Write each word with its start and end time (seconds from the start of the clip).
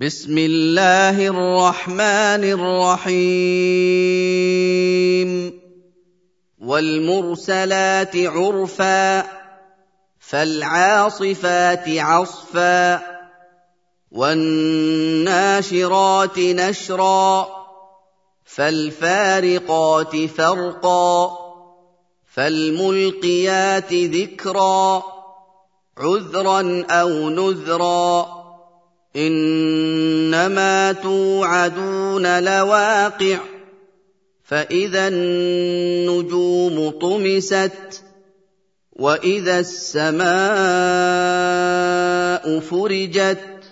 بسم 0.00 0.38
الله 0.38 1.26
الرحمن 1.26 2.42
الرحيم. 2.44 3.20
والمرسلات 6.58 8.16
عرفا 8.16 9.26
فالعاصفات 10.18 11.88
عصفا 11.88 13.00
والناشرات 14.10 15.18
نشرا 16.38 17.48
فالفارقات 18.44 20.16
فرقا 20.16 21.38
فالملقيات 22.34 23.92
ذكرا 23.92 25.02
عذرا 25.98 26.84
أو 26.90 27.28
نذرا. 27.28 28.43
إنما 29.16 30.92
توعدون 30.92 32.44
لواقع 32.44 33.38
فإذا 34.44 35.08
النجوم 35.08 36.90
طمست 36.90 38.02
وإذا 38.92 39.60
السماء 39.60 40.24
فرجت 42.60 43.64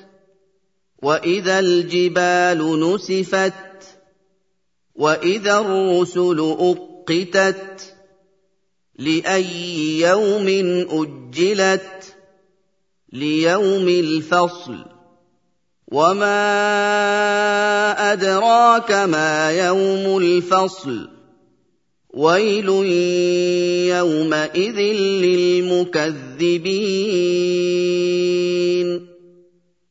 وإذا 1.02 1.59
الجبال 1.59 2.80
نسفت 2.80 3.52
وإذا 4.95 5.59
الرسل 5.59 6.56
أقتت 6.60 7.95
لأي 8.98 10.01
يوم 10.01 10.48
أجلت 10.90 12.15
ليوم 13.12 13.88
الفصل. 13.88 14.91
وما 15.92 16.52
ادراك 18.12 18.92
ما 18.92 19.52
يوم 19.52 20.18
الفصل 20.18 21.09
ويل 22.15 22.68
يومئذ 23.88 24.79
للمكذبين 25.24 26.13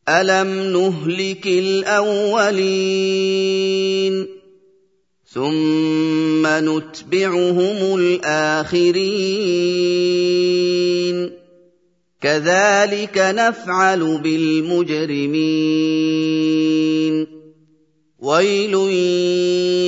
الم 0.09 0.49
نهلك 0.73 1.47
الاولين 1.47 3.01
ثم 5.25 6.47
نتبعهم 6.47 7.99
الاخرين 7.99 9.11
كذلك 12.21 13.17
نفعل 13.17 14.17
بالمجرمين. 14.17 15.41
ويل 18.19 18.73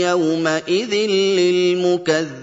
يومئذ 0.10 0.96
للمكذبين. 1.40 2.34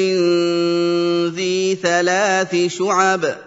ذي 1.35 1.75
ثلاث 1.75 2.55
شعب 2.77 3.46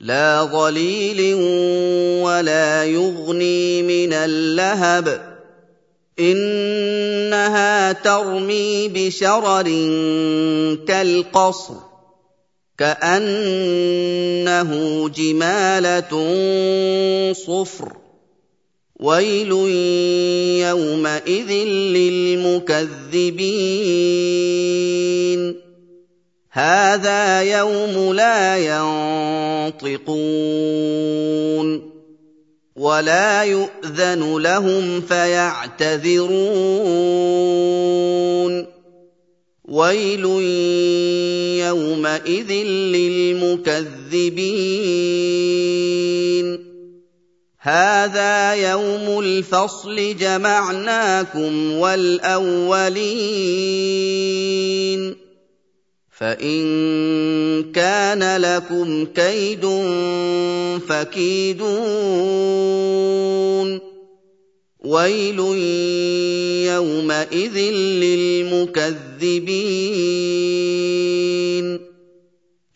لا 0.00 0.48
ظليل 0.52 1.34
ولا 2.24 2.84
يغني 2.84 3.82
من 3.82 4.12
اللهب. 4.12 5.36
إنها 6.18 7.92
ترمي 7.92 8.88
بشرر 8.88 9.64
كالقصر 10.88 11.74
كأنه 12.78 13.48
جمالة 15.08 16.12
صفر. 17.32 17.96
ويل 19.00 19.52
يومئذ 20.60 21.52
للمكذبين. 21.96 22.90
هذا 26.52 27.42
يوم 27.42 28.12
لا 28.14 28.58
ينطقون 29.78 30.40
ولا 32.76 33.42
يؤذن 33.42 34.38
لهم 34.38 35.00
فيعتذرون 35.00 36.30
ويل 39.64 40.24
يومئذ 41.60 42.52
للمكذبين 42.52 43.80
هذا 47.60 48.54
يوم 48.54 49.20
الفصل 49.20 50.16
جمعناكم 50.16 51.72
والاولين 51.72 53.20
فإن 56.20 57.72
كان 57.72 58.36
لكم 58.36 59.04
كيد 59.04 59.66
فكيدون. 60.88 61.70
ويل 64.84 65.38
يومئذ 66.66 67.58
للمكذبين. 67.58 68.80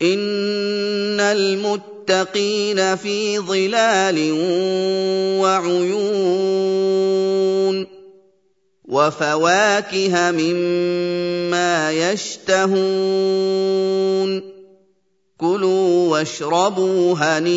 إن 0.01 1.19
المتقين 1.19 2.95
في 2.95 3.39
ظلال 3.39 4.31
وعيون. 5.41 6.94
وفواكه 8.95 10.31
مما 10.31 11.91
يشتهون. 11.91 12.71
كلوا 15.37 16.11
واشربوا 16.11 17.15
هنيئا 17.19 17.51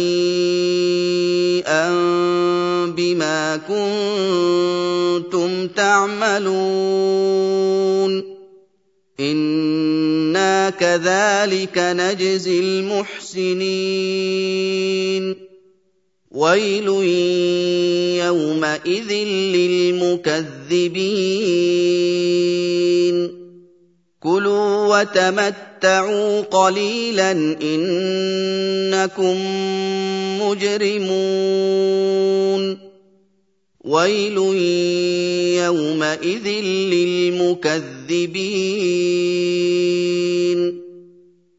بما 2.86 3.56
كنتم 3.56 5.66
تعملون. 5.66 6.38
إنا 9.20 10.70
كذلك 10.70 11.78
نجزي 11.78 12.60
المحسنين. 12.60 13.88
ويل 16.38 16.88
يومئذ 18.22 19.12
للمكذبين 19.54 20.78
كلوا 24.22 25.00
وتمتعوا 25.00 26.40
قليلا 26.40 27.32
انكم 27.62 29.36
مجرمون 30.40 31.88
ويل 33.84 34.36
يومئذ 35.58 36.48
للمكذبين 36.94 37.78